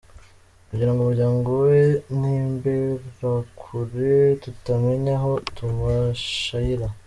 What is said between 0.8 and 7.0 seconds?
umuryango we n’Imberakuri tutamenya aho tumushaira.